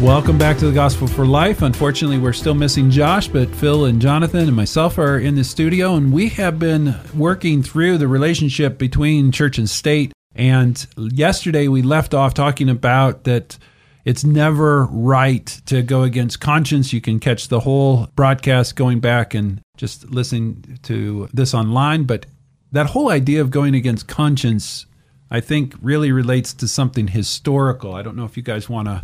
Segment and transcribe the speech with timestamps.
[0.00, 1.60] Welcome back to the Gospel for Life.
[1.60, 5.94] Unfortunately, we're still missing Josh, but Phil and Jonathan and myself are in the studio,
[5.94, 10.14] and we have been working through the relationship between church and state.
[10.34, 13.58] And yesterday we left off talking about that
[14.06, 16.94] it's never right to go against conscience.
[16.94, 22.04] You can catch the whole broadcast going back and just listening to this online.
[22.04, 22.24] But
[22.72, 24.86] that whole idea of going against conscience,
[25.30, 27.94] I think, really relates to something historical.
[27.94, 29.02] I don't know if you guys want to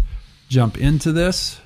[0.49, 1.61] jump into this?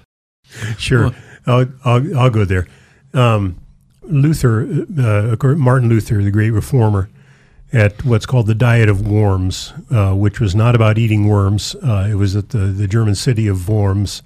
[0.79, 1.11] Sure,
[1.47, 2.67] I'll, I'll, I'll go there.
[3.15, 3.61] Um,
[4.03, 7.09] Luther, uh, Martin Luther, the great reformer,
[7.73, 11.77] at what's called the Diet of Worms, uh, which was not about eating worms.
[11.77, 14.23] Uh, it was at the, the German city of Worms.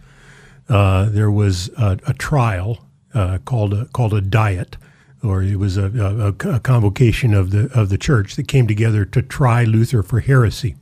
[0.68, 4.78] Uh, there was a, a trial uh, called a, called a diet,
[5.22, 9.04] or it was a, a, a convocation of the of the church that came together
[9.04, 10.76] to try Luther for heresy,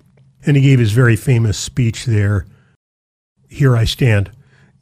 [0.47, 2.47] and he gave his very famous speech there
[3.53, 4.31] here I stand.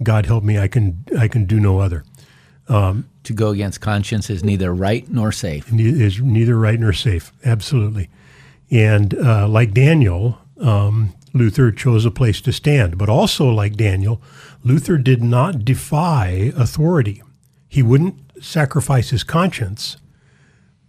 [0.02, 0.58] God help me.
[0.58, 2.04] I can I can do no other.
[2.68, 5.70] Um, to go against conscience is neither right nor safe.
[5.72, 7.32] Is neither right nor safe.
[7.44, 8.08] Absolutely.
[8.70, 12.96] And uh, like Daniel, um, Luther chose a place to stand.
[12.96, 14.22] But also like Daniel,
[14.62, 17.22] Luther did not defy authority.
[17.68, 19.96] He wouldn't sacrifice his conscience.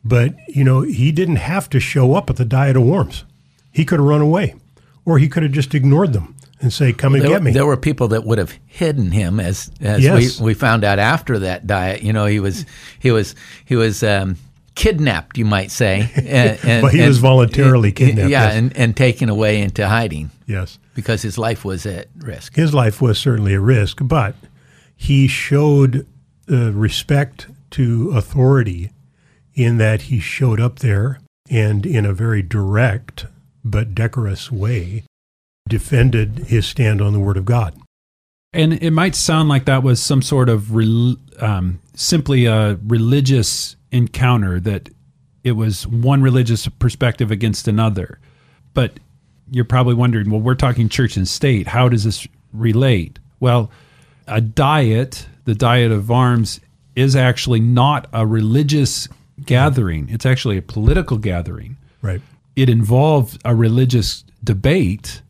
[0.03, 3.25] But you know, he didn't have to show up at the Diet of Worms.
[3.71, 4.55] He could have run away,
[5.03, 7.65] or he could have just ignored them and say, "Come and there, get me." There
[7.65, 10.39] were people that would have hidden him, as as yes.
[10.39, 12.03] we, we found out after that diet.
[12.03, 12.65] You know, he was
[12.99, 13.35] he was
[13.65, 14.37] he was um,
[14.75, 16.09] kidnapped, you might say.
[16.31, 18.29] And, and but he and, was voluntarily kidnapped.
[18.29, 18.55] Yeah, yes.
[18.55, 20.31] and, and taken away into hiding.
[20.45, 22.55] Yes, because his life was at risk.
[22.55, 24.35] His life was certainly a risk, but
[24.95, 26.05] he showed
[26.49, 28.91] uh, respect to authority
[29.53, 33.25] in that he showed up there and in a very direct
[33.63, 35.03] but decorous way
[35.71, 37.73] defended his stand on the Word of God.
[38.53, 43.77] And it might sound like that was some sort of re- um, simply a religious
[43.91, 44.89] encounter, that
[45.43, 48.19] it was one religious perspective against another.
[48.73, 48.99] But
[49.49, 51.67] you're probably wondering, well, we're talking church and state.
[51.67, 53.19] How does this relate?
[53.39, 53.71] Well,
[54.27, 56.59] a diet, the Diet of Worms,
[56.95, 59.07] is actually not a religious
[59.45, 61.77] gathering, it's actually a political gathering.
[62.01, 62.21] Right.
[62.55, 65.21] It involved a religious debate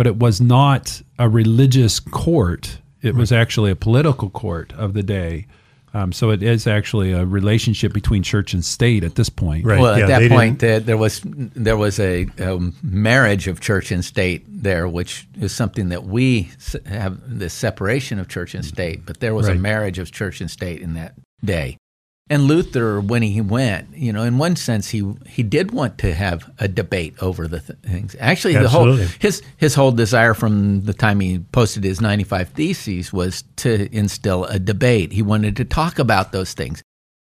[0.00, 2.78] but it was not a religious court.
[3.02, 5.46] It was actually a political court of the day.
[5.92, 9.66] Um, so it is actually a relationship between church and state at this point.
[9.66, 9.78] Right.
[9.78, 14.02] Well, at that point, uh, there was there was a, a, marriage of church and
[14.02, 16.50] state there, which is something that we
[16.86, 19.04] have the separation of church and state.
[19.04, 19.56] But there was right.
[19.58, 21.12] a marriage of church and state in that
[21.44, 21.76] day.
[22.30, 26.14] And Luther, when he went, you know, in one sense, he he did want to
[26.14, 28.14] have a debate over the th- things.
[28.20, 28.98] Actually, Absolutely.
[28.98, 33.12] the whole his his whole desire from the time he posted his ninety five theses
[33.12, 35.10] was to instill a debate.
[35.10, 36.84] He wanted to talk about those things.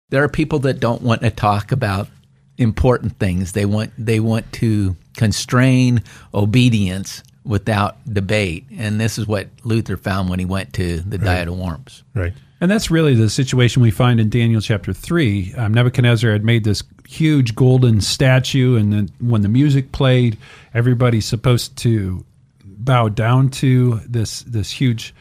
[0.10, 2.10] There are people that don't want to talk about
[2.58, 3.54] important things.
[3.54, 10.30] They want they want to constrain obedience without debate, and this is what Luther found
[10.30, 11.26] when he went to the right.
[11.26, 12.04] Diet of Worms.
[12.14, 12.34] Right.
[12.62, 15.54] And that's really the situation we find in Daniel chapter 3.
[15.56, 20.38] Um, Nebuchadnezzar had made this huge golden statue, and then when the music played,
[20.74, 22.26] everybody's supposed to
[22.66, 25.14] bow down to this, this huge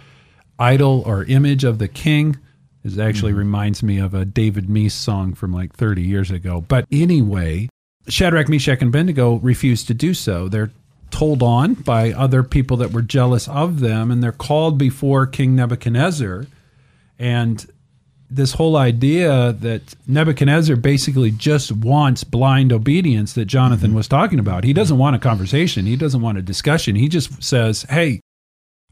[0.59, 2.37] idol or image of the king.
[2.85, 3.39] It actually mm-hmm.
[3.39, 6.61] reminds me of a David Meece song from like 30 years ago.
[6.61, 7.69] But anyway,
[8.09, 10.49] Shadrach, Meshach, and Abednego refused to do so.
[10.49, 10.73] They're
[11.11, 15.55] told on by other people that were jealous of them, and they're called before King
[15.55, 16.47] Nebuchadnezzar
[17.19, 17.67] and
[18.31, 23.97] this whole idea that Nebuchadnezzar basically just wants blind obedience that Jonathan mm-hmm.
[23.97, 24.65] was talking about.
[24.65, 26.97] He doesn't want a conversation, he doesn't want a discussion.
[26.97, 28.21] He just says, Hey,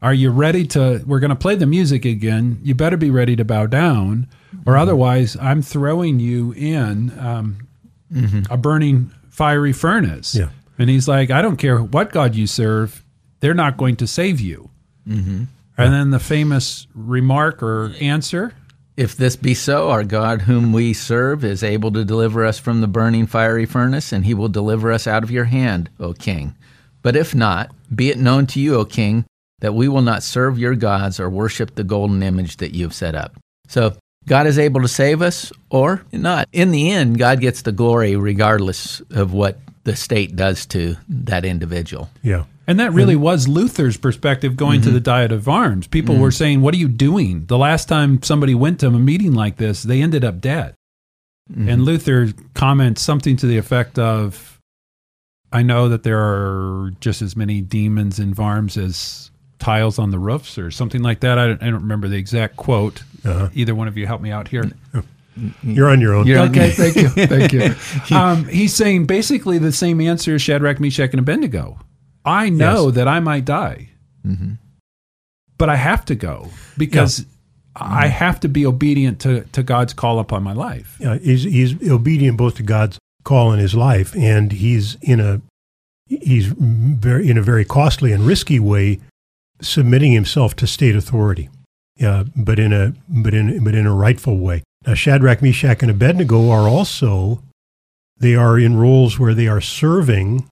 [0.01, 1.03] are you ready to?
[1.05, 2.59] We're going to play the music again.
[2.63, 4.27] You better be ready to bow down,
[4.65, 4.81] or mm-hmm.
[4.81, 7.67] otherwise, I'm throwing you in um,
[8.11, 8.51] mm-hmm.
[8.51, 10.35] a burning fiery furnace.
[10.35, 10.49] Yeah.
[10.79, 13.03] And he's like, I don't care what God you serve,
[13.39, 14.69] they're not going to save you.
[15.07, 15.45] Mm-hmm.
[15.77, 18.53] And then the famous remark or answer.
[18.95, 22.81] If this be so, our God, whom we serve, is able to deliver us from
[22.81, 26.55] the burning fiery furnace, and he will deliver us out of your hand, O king.
[27.03, 29.25] But if not, be it known to you, O king,
[29.59, 32.93] that we will not serve your gods or worship the golden image that you have
[32.93, 33.37] set up.
[33.67, 33.95] So
[34.25, 36.49] God is able to save us or not.
[36.51, 41.45] In the end, God gets the glory regardless of what the state does to that
[41.45, 42.09] individual.
[42.23, 42.45] Yeah.
[42.67, 45.87] And that really was Luther's perspective going to the Diet of Worms.
[45.87, 47.45] People were saying, What are you doing?
[47.45, 50.75] The last time somebody went to a meeting like this, they ended up dead.
[51.55, 54.59] And Luther comments something to the effect of,
[55.53, 60.19] I know that there are just as many demons in Worms as tiles on the
[60.19, 61.39] roofs or something like that.
[61.39, 63.01] I don't, I don't remember the exact quote.
[63.23, 63.47] Uh-huh.
[63.53, 64.69] Either one of you help me out here.
[65.63, 66.27] You're on your own.
[66.27, 67.07] You're- Okay, thank you.
[67.09, 67.75] Thank you.
[68.15, 71.79] Um, he's saying basically the same answer as Shadrach, Meshach, and Abednego.
[72.27, 72.95] I know Yes.
[72.95, 73.89] that I might die,
[74.25, 74.53] mm-hmm.
[75.57, 77.25] but I have to go because
[77.75, 80.97] I have to be obedient to, to God's call upon my life.
[80.99, 85.41] Yeah, he's, he's obedient both to God's call in his life, and he's in a
[86.07, 88.99] he's very in a very costly and risky way
[89.61, 91.49] submitting himself to state authority.
[91.95, 94.63] Yeah, but in a but in but in a rightful way.
[94.85, 97.41] Now, Shadrach, Meshach, and Abednego are also
[98.19, 100.47] they are in roles where they are serving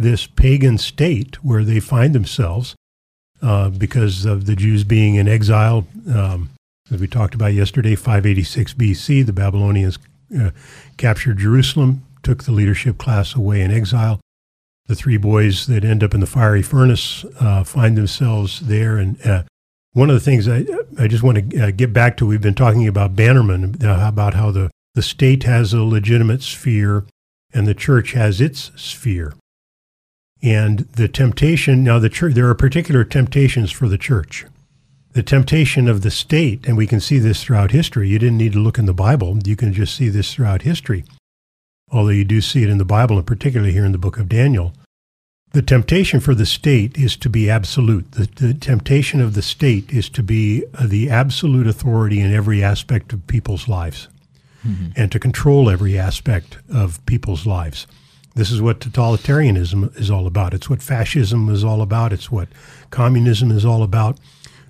[0.00, 2.74] this pagan state where they find themselves
[3.42, 5.86] uh, because of the Jews being in exile.
[6.12, 6.50] Um,
[6.90, 9.98] as we talked about yesterday, 586 BC, the Babylonians
[10.38, 10.50] uh,
[10.96, 14.20] captured Jerusalem, took the leadership class away in exile.
[14.86, 18.96] The three boys that end up in the fiery furnace uh, find themselves there.
[18.96, 19.42] And uh,
[19.92, 20.64] one of the things I,
[20.98, 24.50] I just want to uh, get back to, we've been talking about Bannerman, about how
[24.50, 27.04] the, the state has a legitimate sphere
[27.52, 29.34] and the church has its sphere.
[30.42, 34.46] And the temptation, now the church, there are particular temptations for the church
[35.12, 38.08] the temptation of the state, and we can see this throughout history.
[38.08, 41.04] You didn't need to look in the Bible, you can just see this throughout history.
[41.90, 44.28] Although you do see it in the Bible, and particularly here in the book of
[44.28, 44.72] Daniel.
[45.52, 48.12] The temptation for the state is to be absolute.
[48.12, 52.62] The, the temptation of the state is to be uh, the absolute authority in every
[52.62, 54.06] aspect of people's lives
[54.94, 57.88] and to control every aspect of people's lives.
[58.34, 60.54] This is what totalitarianism is all about.
[60.54, 62.12] It's what fascism is all about.
[62.12, 62.48] It's what
[62.90, 64.18] communism is all about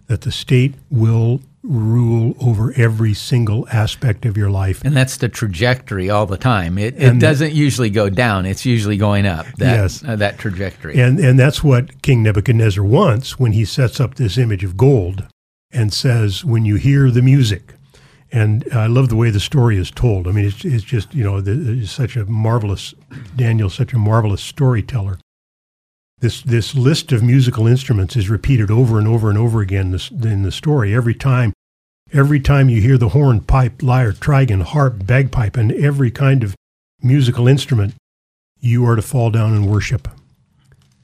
[0.06, 4.82] that the state will rule over every single aspect of your life.
[4.82, 6.78] And that's the trajectory all the time.
[6.78, 8.46] It, it doesn't usually go down.
[8.46, 9.44] It's usually going up.
[9.58, 10.02] That, Yes.
[10.02, 10.98] uh, that trajectory.
[10.98, 15.24] And and that's what King Nebuchadnezzar wants when he sets up this image of gold
[15.70, 17.74] and says, "When you hear the music."
[18.32, 20.28] And I love the way the story is told.
[20.28, 22.94] I mean, it's, it's just you know, it's such a marvelous
[23.34, 25.18] Daniel's such a marvelous storyteller.
[26.20, 30.42] This this list of musical instruments is repeated over and over and over again in
[30.42, 30.94] the story.
[30.94, 31.52] Every time,
[32.12, 36.54] every time you hear the horn, pipe, lyre, trigon, harp, bagpipe, and every kind of
[37.02, 37.94] musical instrument,
[38.60, 40.06] you are to fall down and worship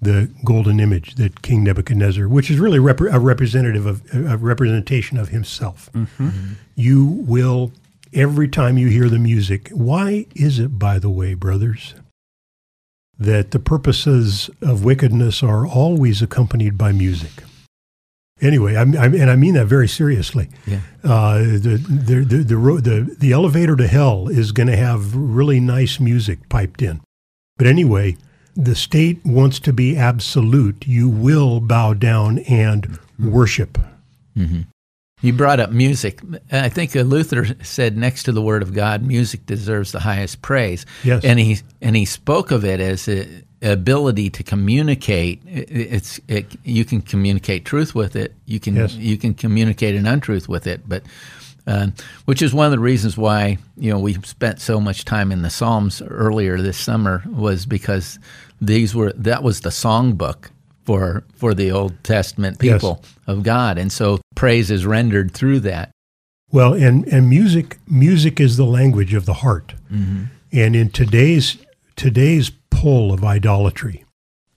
[0.00, 5.16] the golden image that King Nebuchadnezzar, which is really rep- a representative of a representation
[5.18, 5.90] of himself.
[6.74, 7.72] You will
[8.12, 9.68] every time you hear the music.
[9.70, 11.94] Why is it, by the way, brothers,
[13.18, 17.42] that the purposes of wickedness are always accompanied by music?
[18.42, 20.50] Anyway, I'm, I'm, and I mean that very seriously.
[20.66, 20.80] Yeah.
[21.02, 25.16] Uh, the, the, the, the, ro- the, the elevator to hell is going to have
[25.16, 27.00] really nice music piped in.
[27.56, 28.18] But anyway,
[28.56, 30.86] the state wants to be absolute.
[30.86, 33.78] You will bow down and worship.
[34.36, 34.62] Mm-hmm.
[35.22, 36.20] You brought up music.
[36.52, 40.84] I think Luther said next to the Word of God, music deserves the highest praise.
[41.04, 41.24] Yes.
[41.24, 43.26] and he and he spoke of it as a
[43.62, 48.34] ability to communicate it's it, you can communicate truth with it.
[48.44, 48.94] You can Yes.
[48.94, 51.02] you can communicate an untruth with it, but.
[51.68, 51.88] Uh,
[52.26, 55.42] which is one of the reasons why you know we spent so much time in
[55.42, 58.20] the Psalms earlier this summer was because
[58.60, 60.50] these were that was the songbook
[60.84, 62.74] for for the Old Testament Yes.
[62.74, 65.90] people of God, and so praise is rendered through that.
[66.52, 69.74] Well, and, and music music is the language of the heart.
[69.90, 71.56] And in today's
[71.96, 72.52] today's
[72.86, 74.04] pull of idolatry,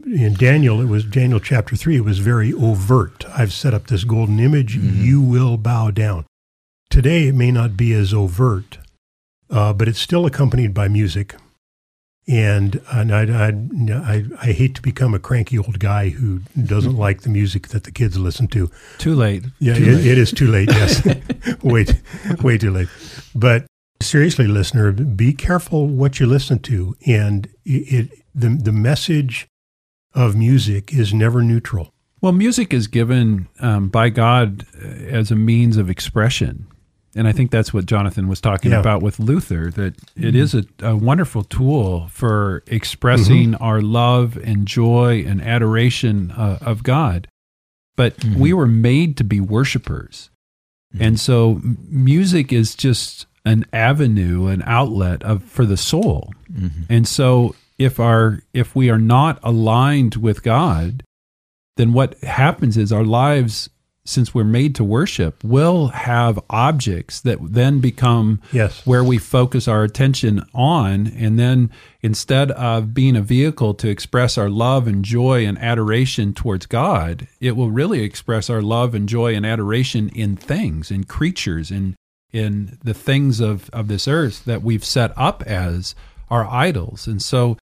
[0.05, 1.98] in Daniel, it was Daniel chapter three.
[1.98, 3.25] It was very overt.
[3.27, 4.75] I've set up this golden image.
[4.75, 6.27] You will bow down.
[6.91, 8.77] Today, it may not be as overt,
[9.50, 11.38] uh, but it's still accompanied by music.
[12.27, 13.48] And and I, I,
[14.13, 17.83] I, I hate to become a cranky old guy who doesn't like the music that
[17.83, 18.69] the kids listen to.
[19.00, 19.43] Too late.
[19.57, 20.05] Yeah, Too it, late.
[20.05, 20.69] it is too late.
[20.71, 21.01] Yes,
[21.63, 22.00] wait,
[22.43, 22.89] way too late.
[23.33, 23.65] But
[24.01, 29.48] seriously, listener, be careful what you listen to, and it, it the the message
[30.13, 31.94] of music is never neutral.
[32.22, 36.68] Well, music is given um, by God uh, as a means of expression.
[37.15, 38.79] And I think that's what Jonathan was talking Yeah.
[38.79, 44.68] about with Luther, that it is a, a wonderful tool for expressing our love and
[44.68, 47.27] joy and adoration uh, of God.
[47.98, 50.29] But we were made to be worshipers.
[51.00, 56.34] And so music is just an avenue, an outlet of for the soul.
[56.51, 56.84] Mm-hmm.
[56.89, 61.03] And so if our if we are not aligned with God,
[61.77, 63.70] then what happens is our lives
[64.06, 68.84] since we're made to worship will have objects that then become Yes.
[68.86, 71.70] where we focus our attention on and then
[72.01, 77.27] instead of being a vehicle to express our love and joy and adoration towards God
[77.39, 81.96] it will really express our love and joy and adoration in things in creatures in
[82.31, 85.95] in the things of of this earth that we've set up as
[86.29, 87.07] our idols.
[87.07, 87.57] And so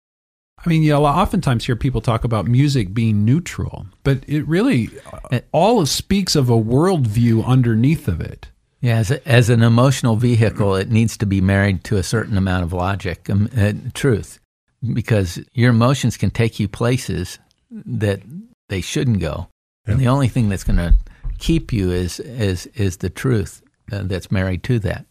[0.65, 4.89] I mean, you'll oftentimes hear people talk about music being neutral, but it really
[5.51, 8.49] all speaks of a worldview underneath of it.
[8.81, 12.37] Yeah, as, a, as an emotional vehicle, it needs to be married to a certain
[12.37, 14.39] amount of logic, um, uh, truth,
[14.93, 17.39] because your emotions can take you places
[17.71, 18.21] that
[18.69, 19.47] they shouldn't go,
[19.87, 20.95] and the only thing that's going to
[21.37, 23.61] keep you is is is the truth
[23.91, 25.05] uh, that's married to that.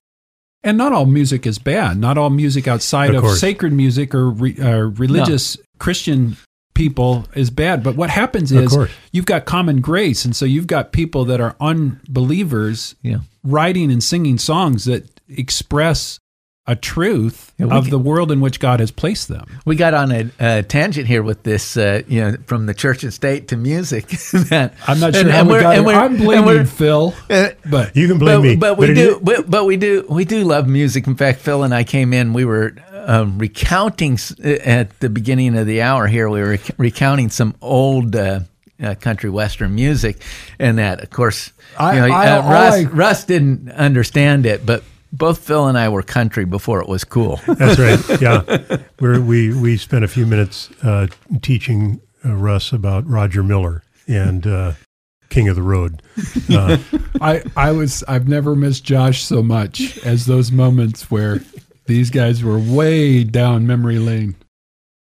[0.62, 1.99] And not all music is bad.
[1.99, 6.37] Not all music outside Of of, sacred music or re, uh, religious Christian
[6.75, 7.83] people is bad.
[7.83, 8.76] But what happens is
[9.12, 13.19] you've got common grace, and so you've got people that are unbelievers Yeah.
[13.43, 16.19] writing and singing songs that express
[16.66, 19.47] a truth Yeah, of can- the world in which God has placed them.
[19.66, 23.02] We got on a, a tangent here with this, uh, you know, from the church
[23.04, 24.06] and state to music.
[24.49, 25.94] that, I'm not sure and- how and we got and it.
[25.94, 28.56] I'm blaming Phil, uh, but You can blame but, me.
[28.56, 31.06] but we it do, but, but we do, we do love music.
[31.06, 32.33] In fact, Phil and I came in.
[32.33, 36.30] We were um, recounting at the beginning of the hour here.
[36.30, 38.40] We were rec- recounting some old uh,
[38.83, 40.23] uh, country western music,
[40.59, 44.64] and that, of course, I- you know, I- uh, Russ, I- Russ didn't understand it,
[44.64, 44.83] but
[45.16, 47.40] both Phil and I were country before it was cool.
[47.47, 48.21] That's right.
[48.21, 51.09] Yeah, We're, we we spent a few minutes uh,
[51.42, 54.73] teaching uh, Russ about Roger Miller and uh,
[55.30, 56.02] King of the Road.
[56.50, 56.78] Uh,
[57.21, 61.40] I, I was I've never missed Josh so much as those moments where
[61.87, 64.37] these guys were way down memory lane.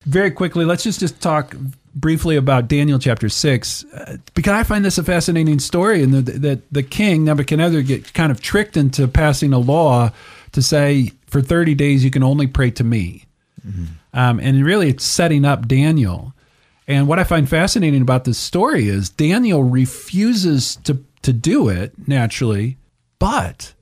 [0.05, 1.55] Very quickly, let's just just talk
[1.93, 6.41] briefly about Daniel chapter six, uh, because I find this a fascinating story, and that
[6.41, 10.11] the, the king Nebuchadnezzar get kind of tricked into passing a law
[10.53, 13.25] to say for thirty days you can only pray to me,
[14.13, 16.33] um, and really it's setting up Daniel.
[16.87, 21.93] And what I find fascinating about this story is Daniel refuses to to do it
[22.07, 22.77] naturally,
[23.19, 23.73] but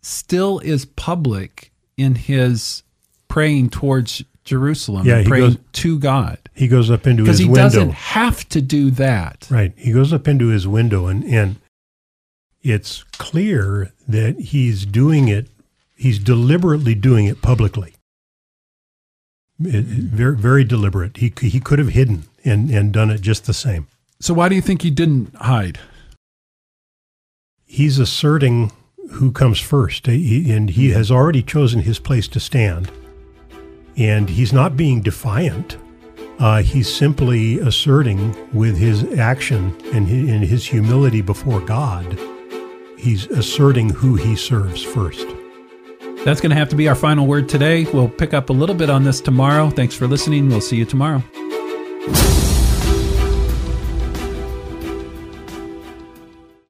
[0.00, 2.82] still is public in his
[3.28, 6.38] praying towards Jerusalem, Yeah, praying goes- to God.
[6.58, 7.54] He goes up into his window.
[7.54, 9.46] Because he doesn't have to do that.
[9.48, 9.72] Right.
[9.76, 11.56] He goes up into his window and, and
[12.62, 15.46] it's clear that he's doing it,
[15.94, 17.94] he's deliberately doing it publicly.
[19.60, 21.18] It- it- very, very deliberate.
[21.18, 23.86] He, he could have hidden and, and done it just the same.
[24.18, 25.78] So why do you think he didn't hide?
[27.66, 28.72] He's asserting
[29.12, 30.96] who comes first, He- and he mm-hmm.
[30.96, 32.90] has already chosen his place to stand.
[33.96, 35.76] And he's not being defiant.
[36.38, 42.18] Uh, he's simply asserting with his action and his, and his humility before God,
[42.96, 45.26] he's asserting who he serves first.
[46.24, 47.84] That's going to have to be our final word today.
[47.92, 49.70] We'll pick up a little bit on this tomorrow.
[49.70, 50.48] Thanks for listening.
[50.48, 51.22] We'll see you tomorrow.